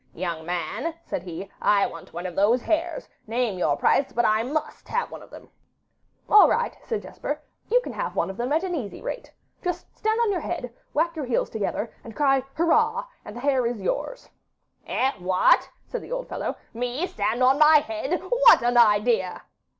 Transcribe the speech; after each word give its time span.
'Young 0.15 0.47
man,' 0.47 0.95
said 1.05 1.21
he, 1.21 1.47
'I 1.61 1.85
want 1.85 2.11
one 2.11 2.25
of 2.25 2.35
those 2.35 2.63
hares; 2.63 3.07
name 3.27 3.59
your 3.59 3.77
price, 3.77 4.11
but 4.11 4.25
I 4.25 4.41
MUST 4.41 4.87
have 4.87 5.11
one 5.11 5.21
of 5.21 5.29
them.' 5.29 5.47
'All 6.27 6.49
right,' 6.49 6.75
said 6.81 7.03
Jesper; 7.03 7.39
'you 7.69 7.79
can 7.81 7.93
have 7.93 8.15
one 8.15 8.31
at 8.31 8.63
an 8.63 8.73
easy 8.73 8.99
rate. 8.99 9.31
Just 9.61 9.95
stand 9.95 10.19
on 10.21 10.31
your 10.31 10.41
head, 10.41 10.73
whack 10.91 11.15
your 11.15 11.25
heels 11.25 11.51
together, 11.51 11.93
and 12.03 12.15
cry 12.15 12.41
"Hurrah," 12.55 13.05
and 13.23 13.35
the 13.35 13.41
hare 13.41 13.67
is 13.67 13.79
yours.' 13.79 14.27
'Eh, 14.87 15.11
what!' 15.19 15.69
said 15.85 16.01
the 16.01 16.11
old 16.11 16.27
fellow; 16.27 16.55
'ME 16.73 17.05
stand 17.05 17.43
on 17.43 17.59
my 17.59 17.77
head, 17.81 18.19
what 18.19 18.63
an 18.63 18.79
idea! 18.79 19.43